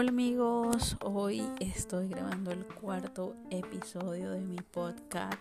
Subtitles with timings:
[0.00, 5.40] Hola amigos, hoy estoy grabando el cuarto episodio de mi podcast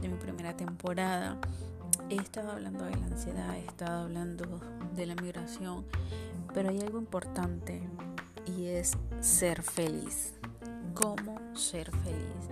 [0.00, 1.36] de mi primera temporada.
[2.08, 4.62] He estado hablando de la ansiedad, he estado hablando
[4.96, 5.84] de la migración,
[6.54, 7.86] pero hay algo importante
[8.46, 10.32] y es ser feliz.
[10.94, 12.48] ¿Cómo ser feliz?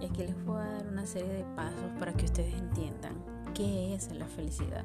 [0.00, 3.14] Y aquí les voy a dar una serie de pasos para que ustedes entiendan
[3.54, 4.84] qué es la felicidad,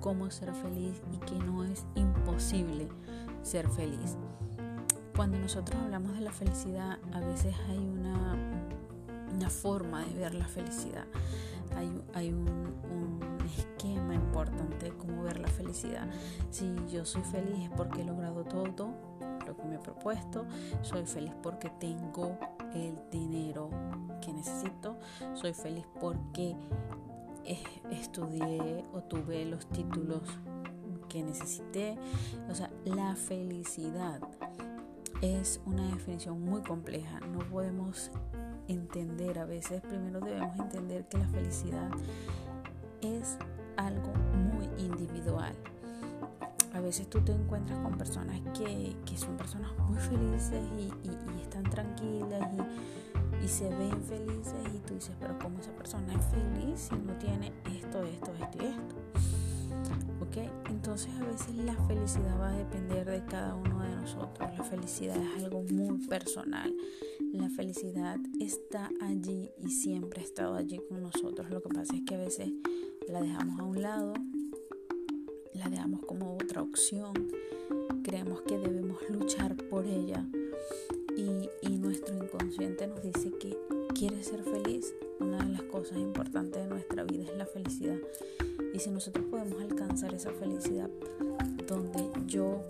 [0.00, 2.88] cómo ser feliz y que no es imposible
[3.44, 4.16] ser feliz.
[5.16, 8.36] Cuando nosotros hablamos de la felicidad, a veces hay una,
[9.34, 11.06] una forma de ver la felicidad.
[11.74, 16.06] Hay, hay un, un, esquema importante de cómo ver la felicidad.
[16.50, 18.92] Si yo soy feliz es porque he logrado todo
[19.46, 20.44] lo que me he propuesto,
[20.82, 22.36] soy feliz porque tengo
[22.74, 23.70] el dinero
[24.20, 24.98] que necesito,
[25.34, 26.56] soy feliz porque
[27.90, 30.22] estudié o tuve los títulos
[31.08, 31.96] que necesité.
[32.50, 34.20] O sea, la felicidad
[35.22, 37.20] es una definición muy compleja.
[37.20, 38.10] No podemos
[38.68, 41.90] entender a veces, primero debemos entender que la felicidad
[43.00, 43.38] es
[43.76, 44.12] algo
[44.52, 45.54] muy individual.
[46.74, 51.64] A veces tú te encuentras con personas que, que son personas muy felices y, están
[51.64, 56.80] tranquilas y, y, se ven felices y tú dices, pero ¿cómo esa persona es feliz
[56.80, 59.05] si no tiene esto, esto, esto y esto?
[60.68, 64.50] Entonces a veces la felicidad va a depender de cada uno de nosotros.
[64.56, 66.74] La felicidad es algo muy personal.
[67.32, 71.50] La felicidad está allí y siempre ha estado allí con nosotros.
[71.50, 72.50] Lo que pasa es que a veces
[73.08, 74.14] la dejamos a un lado,
[75.54, 77.14] la dejamos como otra opción,
[78.02, 80.26] creemos que debemos luchar por ella
[81.16, 83.56] y, y nuestro inconsciente nos dice que
[83.98, 84.94] quiere ser feliz.
[85.20, 87.96] Una de las cosas importantes de nuestra vida es la felicidad
[88.74, 90.90] y si nosotros podemos alcanzar esa felicidad
[91.66, 92.62] donde yo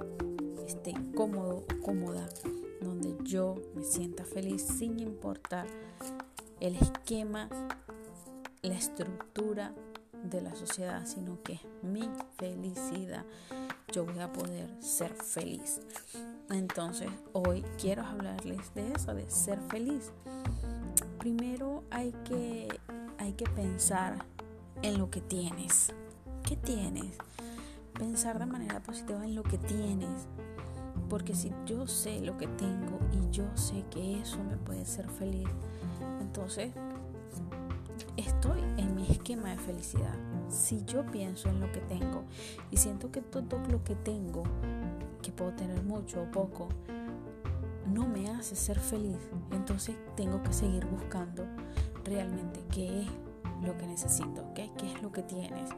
[0.65, 2.29] esté cómodo cómoda,
[2.81, 5.67] donde yo me sienta feliz sin importar
[6.61, 7.49] el esquema,
[8.63, 9.75] la estructura
[10.23, 12.09] de la sociedad, sino que es mi
[12.39, 13.25] felicidad.
[13.93, 15.81] Yo voy a poder ser feliz.
[16.51, 20.13] Entonces, hoy quiero hablarles de eso, de ser feliz.
[21.27, 22.69] Primero hay que,
[23.19, 24.25] hay que pensar
[24.83, 25.93] en lo que tienes.
[26.45, 27.19] ¿Qué tienes?
[27.99, 30.29] Pensar de manera positiva en lo que tienes.
[31.11, 35.09] Porque si yo sé lo que tengo y yo sé que eso me puede hacer
[35.11, 35.49] feliz,
[36.21, 36.73] entonces
[38.17, 40.15] estoy en mi esquema de felicidad.
[40.49, 42.23] Si yo pienso en lo que tengo
[42.71, 44.45] y siento que todo lo que tengo,
[45.23, 46.69] que puedo tener mucho o poco,
[47.97, 49.17] no me hace ser feliz,
[49.53, 51.47] entonces tengo que seguir buscando
[52.05, 53.09] realmente qué es
[53.65, 54.53] lo que necesito.
[54.55, 55.71] ¿Qué es lo que tienes?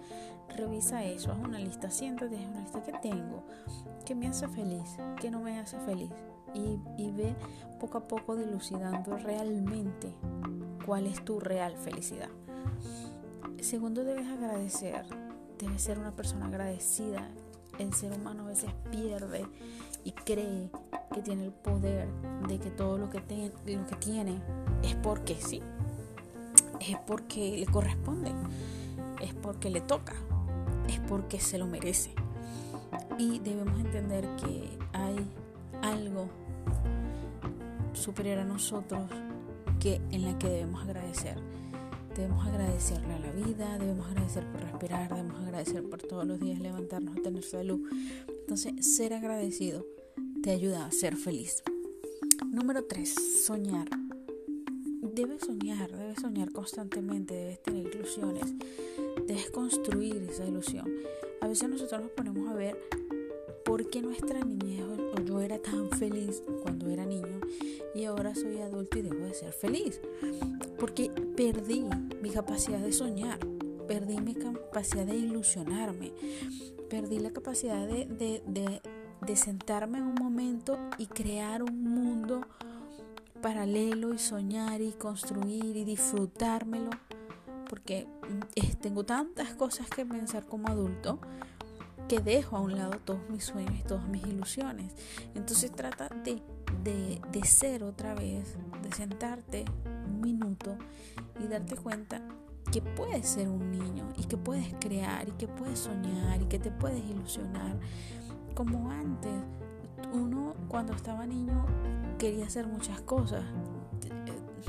[0.56, 3.44] Revisa eso, haz una lista, siéntate, haz una lista que tengo,
[4.04, 6.10] que me hace feliz, que no me hace feliz.
[6.54, 7.36] Y, y ve
[7.78, 10.12] poco a poco dilucidando realmente
[10.84, 12.30] cuál es tu real felicidad.
[13.60, 15.04] Segundo, debes agradecer,
[15.56, 17.28] debes ser una persona agradecida.
[17.78, 19.46] El ser humano a veces pierde
[20.08, 20.70] y cree
[21.14, 22.08] que tiene el poder
[22.48, 24.40] de que todo lo que, lo que tiene
[24.82, 25.60] es porque sí,
[26.80, 28.30] es porque le corresponde,
[29.20, 30.14] es porque le toca,
[30.88, 32.14] es porque se lo merece.
[33.18, 35.16] Y debemos entender que hay
[35.82, 36.30] algo
[37.92, 39.10] superior a nosotros
[39.78, 41.36] que en la que debemos agradecer.
[42.16, 46.60] Debemos agradecerle a la vida, debemos agradecer por respirar, debemos agradecer por todos los días
[46.60, 47.80] levantarnos a tener salud.
[48.40, 49.84] Entonces, ser agradecido
[50.42, 51.62] te ayuda a ser feliz.
[52.50, 53.14] Número 3.
[53.44, 53.88] Soñar
[55.18, 58.54] debes soñar, debes soñar constantemente, debes tener ilusiones,
[59.26, 60.86] debes construir esa ilusión.
[61.40, 62.78] A veces nosotros nos ponemos a ver
[63.64, 67.40] por qué nuestra niñez o yo era tan feliz cuando era niño
[67.94, 70.00] y ahora soy adulto y dejo de ser feliz.
[70.78, 71.84] Porque perdí
[72.22, 73.40] mi capacidad de soñar,
[73.88, 76.12] perdí mi capacidad de ilusionarme,
[76.88, 78.06] perdí la capacidad de,
[78.46, 78.80] de,
[79.26, 82.42] de sentarme en un momento y crear un mundo
[83.42, 86.90] paralelo y soñar y construir y disfrutármelo,
[87.68, 91.20] porque mm, tengo tantas cosas que pensar como adulto
[92.08, 94.92] que dejo a un lado todos mis sueños y todas mis ilusiones.
[95.34, 96.42] Entonces trata de,
[96.82, 99.66] de, de ser otra vez, de sentarte
[100.06, 100.76] un minuto
[101.38, 102.22] y darte cuenta
[102.72, 106.58] que puedes ser un niño y que puedes crear y que puedes soñar y que
[106.58, 107.76] te puedes ilusionar
[108.54, 109.32] como antes.
[110.12, 111.66] Uno cuando estaba niño
[112.18, 113.44] quería hacer muchas cosas.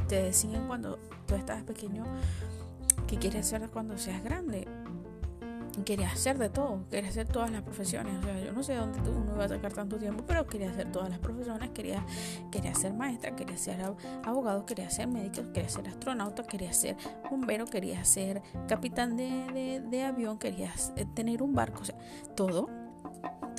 [0.07, 2.03] Te decían cuando tú estabas pequeño
[3.07, 4.67] que quieres hacer cuando seas grande.
[5.85, 8.19] quería hacer de todo, quería hacer todas las profesiones.
[8.19, 10.91] O sea, yo no sé dónde uno iba a sacar tanto tiempo, pero quería hacer
[10.91, 11.69] todas las profesiones.
[11.71, 12.05] Quería,
[12.51, 13.81] quería ser maestra, quería ser
[14.23, 16.97] abogado, quería ser médico, quería ser astronauta, quería ser
[17.29, 20.73] bombero, quería ser capitán de, de avión, quería
[21.15, 21.81] tener un barco.
[21.81, 21.97] O sea,
[22.35, 22.67] todo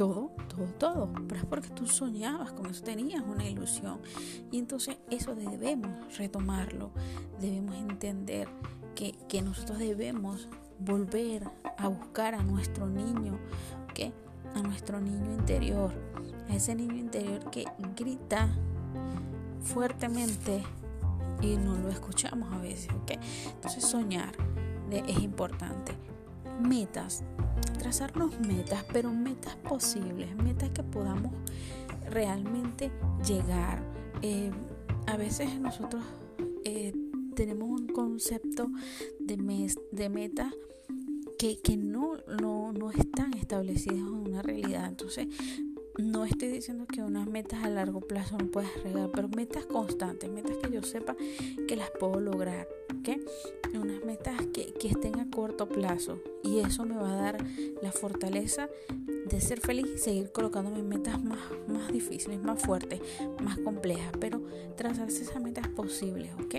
[0.01, 1.13] todo, todo, todo.
[1.29, 4.01] Pero es porque tú soñabas con eso, tenías una ilusión.
[4.51, 6.91] Y entonces eso debemos retomarlo,
[7.39, 8.49] debemos entender
[8.95, 10.49] que, que nosotros debemos
[10.79, 13.39] volver a buscar a nuestro niño,
[13.93, 14.15] ¿qué?
[14.55, 15.93] A nuestro niño interior,
[16.49, 18.49] a ese niño interior que grita
[19.61, 20.63] fuertemente
[21.43, 23.19] y no lo escuchamos a veces, ¿ok?
[23.55, 24.33] Entonces soñar
[24.91, 25.93] es importante.
[26.59, 27.23] Metas,
[27.81, 31.33] trazarnos metas, pero metas posibles, metas que podamos
[32.11, 32.93] realmente
[33.27, 33.83] llegar.
[34.21, 34.51] Eh,
[35.07, 36.05] a veces nosotros
[36.65, 36.93] eh,
[37.35, 38.71] tenemos un concepto
[39.19, 40.53] de, mes, de meta
[41.39, 44.87] que, que no, no, no están establecidas en una realidad.
[44.87, 45.29] Entonces,
[46.03, 50.31] no estoy diciendo que unas metas a largo plazo no puedas regar, pero metas constantes,
[50.31, 51.17] metas que yo sepa
[51.69, 52.69] que las puedo lograr,
[52.99, 53.21] ¿ok?
[53.75, 57.45] Unas metas que, estén a corto plazo y eso me va a dar
[57.83, 58.69] la fortaleza
[59.29, 61.39] de ser feliz y seguir colocándome metas más,
[61.69, 63.01] más difíciles, más fuertes,
[63.43, 64.43] más complejas, pero
[64.77, 66.57] trazarse esas metas posibles, ¿ok?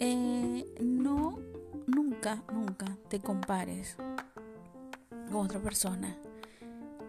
[0.00, 1.38] Eh, no,
[1.86, 3.96] nunca, nunca te compares
[5.30, 6.16] con otra persona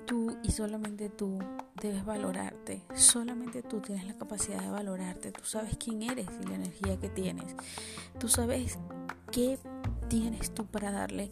[0.06, 1.40] Tú y solamente tú
[1.81, 2.84] debes valorarte.
[2.94, 5.31] Solamente tú tienes la capacidad de valorarte.
[5.31, 7.56] Tú sabes quién eres y la energía que tienes.
[8.19, 8.78] Tú sabes
[9.31, 9.57] qué
[10.07, 11.31] tienes tú para darle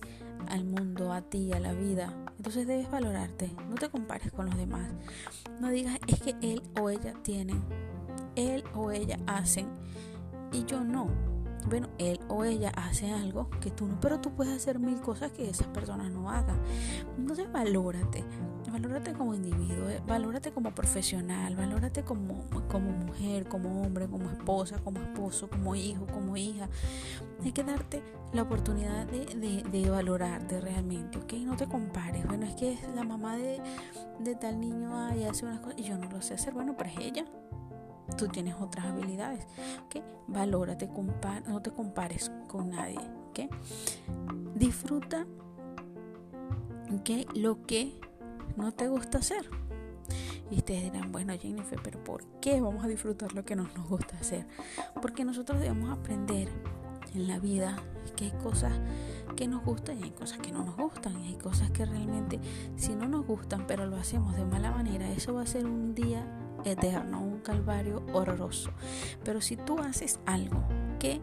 [0.49, 2.13] al mundo, a ti, a la vida.
[2.37, 3.51] Entonces debes valorarte.
[3.69, 4.89] No te compares con los demás.
[5.59, 7.61] No digas es que él o ella tienen,
[8.35, 9.67] él o ella hacen
[10.51, 11.32] y yo no
[11.67, 15.31] bueno, él o ella hace algo que tú no, pero tú puedes hacer mil cosas
[15.31, 16.59] que esas personas no hagan.
[17.17, 18.23] Entonces valórate,
[18.71, 24.79] valórate como individuo, eh, valórate como profesional, valórate como, como mujer, como hombre, como esposa,
[24.79, 26.69] como esposo, como hijo, como hija.
[27.43, 31.33] Hay que darte la oportunidad de, de, valorarte realmente, ¿ok?
[31.33, 32.25] No te compares.
[32.25, 33.61] Bueno, es que la mamá de,
[34.19, 36.53] de tal niño hace unas cosas y yo no lo sé hacer.
[36.53, 37.25] Bueno, pero es ella
[38.17, 39.45] tú tienes otras habilidades.
[39.85, 40.03] ¿okay?
[40.27, 40.89] Valórate,
[41.47, 42.99] no te compares con nadie.
[43.29, 43.49] ¿okay?
[44.55, 45.25] Disfruta
[46.99, 47.27] ¿okay?
[47.35, 47.99] lo que
[48.55, 49.49] no te gusta hacer.
[50.51, 53.87] Y ustedes dirán, bueno Jennifer, pero ¿por qué vamos a disfrutar lo que no nos
[53.87, 54.45] gusta hacer?
[55.01, 56.49] Porque nosotros debemos aprender
[57.15, 57.77] en la vida
[58.15, 58.73] que hay cosas
[59.35, 61.19] que nos gustan y hay cosas que no nos gustan.
[61.23, 62.39] Y hay cosas que realmente
[62.75, 65.95] si no nos gustan pero lo hacemos de mala manera, eso va a ser un
[65.95, 66.23] día
[66.65, 68.71] eterno, un calvario horroroso.
[69.23, 70.63] Pero si tú haces algo
[70.99, 71.21] que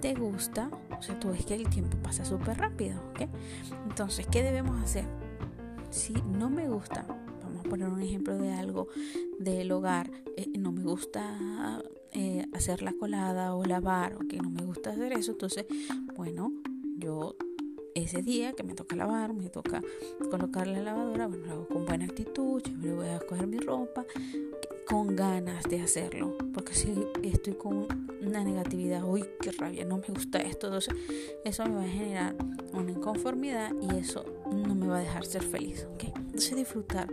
[0.00, 3.28] te gusta, o sea, tú ves que el tiempo pasa súper rápido, ¿ok?
[3.88, 5.04] Entonces, ¿qué debemos hacer?
[5.90, 7.06] Si no me gusta,
[7.42, 8.88] vamos a poner un ejemplo de algo
[9.38, 11.82] del hogar, eh, no me gusta
[12.12, 15.66] eh, hacer la colada o lavar, o que no me gusta hacer eso, entonces,
[16.14, 16.52] bueno,
[16.98, 17.36] yo
[17.96, 19.82] ese día que me toca lavar, me toca
[20.30, 24.04] colocar la lavadora, bueno, lo hago con buena actitud, yo voy a coger mi ropa,
[24.86, 27.88] con ganas de hacerlo, porque si estoy con
[28.24, 30.94] una negatividad, uy, qué rabia, no me gusta esto, entonces
[31.44, 32.36] eso me va a generar
[32.72, 36.04] una inconformidad y eso no me va a dejar ser feliz, ¿ok?
[36.04, 37.08] Entonces disfrutar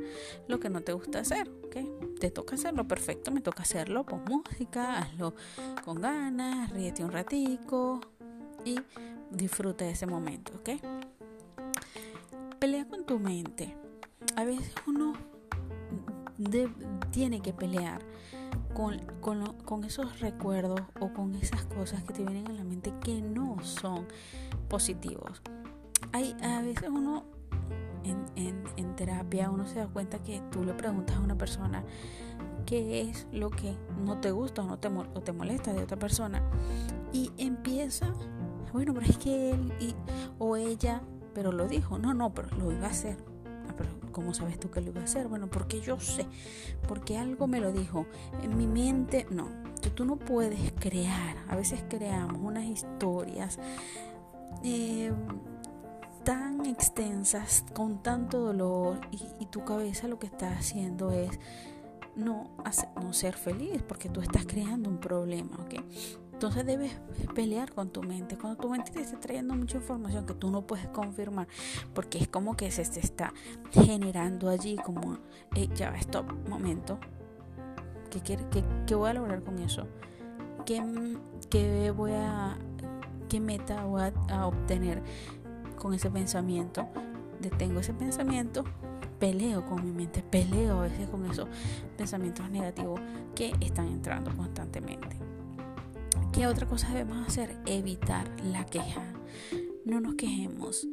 [0.48, 2.20] lo que no te gusta hacer, ¿ok?
[2.20, 5.34] Te toca hacerlo perfecto, me toca hacerlo con música, hazlo
[5.84, 8.02] con ganas, ríete un ratico
[8.66, 8.80] y
[9.34, 10.70] disfruta de ese momento, ¿ok?
[12.60, 13.76] Pelea con tu mente.
[14.36, 15.14] A veces uno
[17.12, 18.02] tiene que pelear
[18.74, 19.00] con,
[19.66, 23.58] con, esos recuerdos o con esas cosas que te vienen a la mente que no
[23.64, 24.08] son
[24.68, 25.42] positivos.
[26.12, 27.26] A veces uno
[28.04, 31.84] en, en, en terapia uno se da cuenta que tú le preguntas a una persona
[32.66, 35.98] qué es lo que no te gusta o no te, o te molesta de otra
[35.98, 36.42] persona
[37.12, 38.14] y empieza
[38.74, 39.96] bueno pero es que él y,
[40.40, 41.02] o ella
[41.34, 43.18] pero lo dijo no no pero lo iba a hacer
[43.78, 45.28] pero ¿cómo sabes tú que lo iba a hacer?
[45.28, 46.26] Bueno, porque yo sé,
[46.88, 48.06] porque algo me lo dijo.
[48.42, 49.48] En mi mente, no,
[49.96, 51.38] tú, no puedes crear.
[51.50, 53.60] A veces creamos unas historias
[54.64, 55.12] eh,
[56.24, 61.40] tan extensas, con tanto dolor, y, tu cabeza lo que está haciendo es
[62.16, 62.50] no,
[62.96, 65.76] no ser feliz, porque tú estás creando un problema, ¿ok?
[66.44, 66.92] Entonces debes
[67.34, 68.38] pelear con tu mente.
[68.38, 71.48] Cuando tu mente te está trayendo mucha información que tú no puedes confirmar,
[71.94, 73.34] porque es como que se te está
[73.72, 75.20] generando allí como,
[75.74, 77.00] ya va, stop, momento.
[78.10, 78.38] ¿Qué, qué,
[78.86, 79.88] qué voy a lograr con eso?
[80.66, 80.84] ¿Qué,
[81.50, 82.58] qué voy a,
[83.30, 85.02] qué meta voy a, obtener
[85.78, 86.90] con ese pensamiento?
[87.40, 88.66] detengo ese pensamiento,
[89.18, 91.48] peleo con mi mente, peleo a veces con esos
[91.98, 93.00] pensamientos negativos
[93.34, 95.33] que están entrando constantemente.
[96.34, 97.56] ¿Qué otra cosa debemos hacer?
[97.68, 99.14] Evitar la queja.
[99.86, 100.88] No nos quejemos,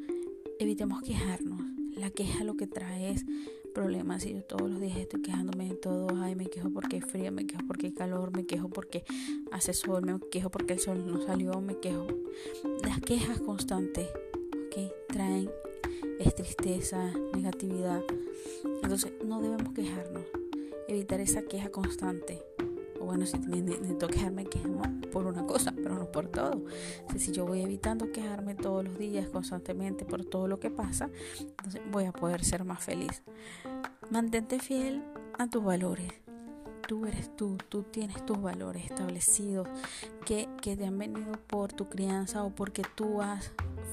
[0.58, 1.62] evitemos quejarnos.
[1.96, 3.24] La queja lo que trae es
[3.72, 4.26] problemas.
[4.26, 6.08] Y yo todos los días estoy quejándome de todo.
[6.22, 9.02] Ay, me quejo porque hay frío, me quejo porque hay calor, me quejo porque
[9.50, 12.06] hace sol, me quejo porque el sol no salió, me quejo.
[12.84, 14.08] Las quejas constantes,
[14.66, 14.92] ¿ok?
[15.08, 15.50] Traen
[16.18, 18.02] es tristeza, negatividad.
[18.82, 20.24] Entonces no debemos quejarnos,
[20.86, 22.42] evitar esa queja constante.
[23.00, 26.62] O bueno, si necesito quejarme, quejemos por una cosa, pero no por todo.
[27.16, 31.80] si yo voy evitando quejarme todos los días, constantemente, por todo lo que pasa, entonces
[31.90, 33.22] voy a poder ser más feliz.
[34.10, 35.02] Mantente fiel
[35.38, 36.12] a tus valores
[36.90, 39.68] tú eres tú, tú tienes tus valores establecidos
[40.26, 43.52] que, que, te han venido por tu crianza o porque tú has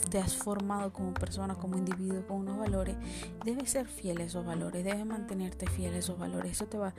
[0.09, 2.95] te has formado como persona, como individuo, con unos valores,
[3.43, 6.53] debes ser fiel a esos valores, debes mantenerte fiel a esos valores.
[6.53, 6.93] Eso te va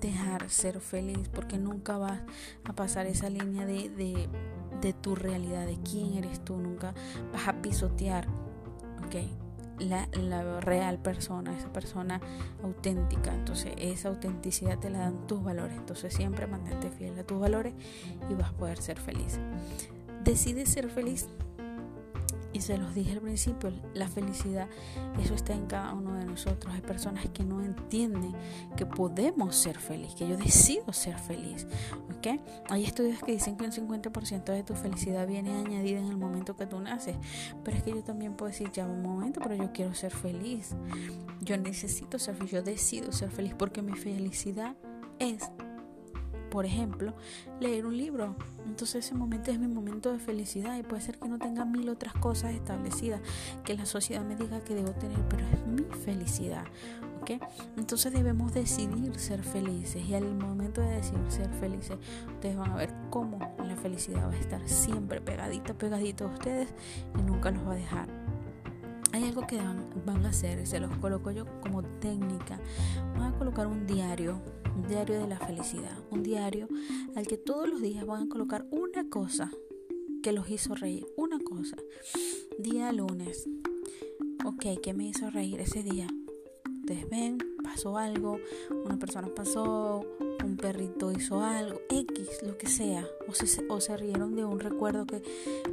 [0.00, 2.20] dejar ser feliz porque nunca vas
[2.64, 4.28] a pasar esa línea de, de,
[4.80, 6.94] de tu realidad, de quién eres tú, nunca
[7.32, 8.26] vas a pisotear,
[9.78, 12.18] La, la, real persona, esa persona
[12.62, 13.34] auténtica.
[13.34, 15.76] Entonces, esa autenticidad te la dan tus valores.
[15.76, 17.74] Entonces, siempre mantente fiel a tus valores
[18.30, 19.38] y vas a poder ser feliz.
[20.24, 21.28] Decide ser feliz
[22.56, 24.66] y se los dije al principio, la felicidad,
[25.20, 26.72] eso está en cada uno de nosotros.
[26.74, 28.34] Hay personas que no entienden
[28.76, 31.66] que podemos ser felices, que yo decido ser feliz.
[32.16, 32.40] ¿okay?
[32.70, 36.56] Hay estudios que dicen que un 50% de tu felicidad viene añadida en el momento
[36.56, 37.16] que tú naces.
[37.62, 40.74] Pero es que yo también puedo decir, ya un momento, pero yo quiero ser feliz.
[41.42, 44.76] Yo necesito ser feliz, yo decido ser feliz porque mi felicidad
[45.18, 45.50] es
[46.56, 47.12] por ejemplo,
[47.60, 48.34] leer un libro.
[48.64, 51.86] Entonces ese momento es mi momento de felicidad y puede ser que no tenga mil
[51.90, 53.20] otras cosas establecidas
[53.62, 56.64] que la sociedad me diga que debo tener, pero es mi felicidad.
[57.20, 57.32] ¿ok?
[57.76, 62.76] Entonces debemos decidir ser felices y al momento de decidir ser felices, ustedes van a
[62.76, 66.68] ver cómo la felicidad va a estar siempre pegadita, pegadita a ustedes
[67.18, 68.08] y nunca los va a dejar.
[69.12, 72.58] Hay algo que van, van a hacer, se los coloco yo como técnica.
[73.18, 74.40] Van a colocar un diario
[74.76, 76.68] un diario de la felicidad, un diario
[77.14, 79.50] al que todos los días van a colocar una cosa
[80.22, 81.76] que los hizo reír, una cosa.
[82.58, 83.48] Día lunes.
[84.44, 86.06] Ok, ¿qué me hizo reír ese día?
[86.80, 88.38] Ustedes ven, pasó algo,
[88.84, 90.04] una persona pasó,
[90.44, 94.60] un perrito hizo algo, X, lo que sea, o se, o se rieron de un
[94.60, 95.22] recuerdo que,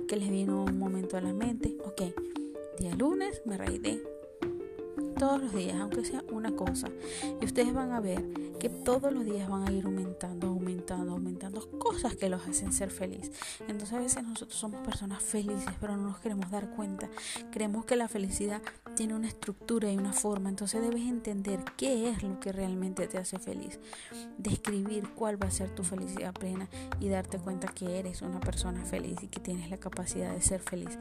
[0.08, 1.78] que les vino un momento a la mente.
[1.86, 2.02] Ok,
[2.80, 4.02] día lunes me reiré
[5.24, 6.90] todos los días, aunque sea una cosa.
[7.40, 8.22] Y ustedes van a ver
[8.60, 12.92] que todos los días van a ir aumentando, aumentando, aumentando cosas que los hacen ser
[12.92, 13.32] feliz.
[13.70, 17.10] Entonces a veces nosotros somos personas felices, pero no nos queremos dar cuenta.
[17.52, 18.62] Creemos que la felicidad
[18.98, 20.50] tiene una estructura y una forma.
[20.50, 23.80] Entonces debes entender qué es lo que realmente te hace feliz.
[24.38, 26.68] Describir cuál va a ser tu felicidad plena
[27.00, 30.60] y darte cuenta que eres una persona feliz y que tienes la capacidad de ser
[30.60, 31.00] feliz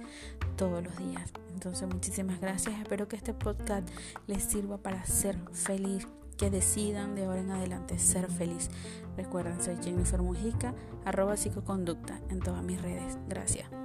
[0.56, 1.32] todos los días.
[1.52, 2.78] Entonces muchísimas gracias.
[2.80, 3.88] Espero que este podcast
[4.26, 6.07] les sirva para ser feliz.
[6.37, 8.69] Que decidan de ahora en adelante ser feliz.
[9.16, 13.19] Recuerden, soy Jennifer Mujica, arroba psicoconducta en todas mis redes.
[13.28, 13.81] Gracias.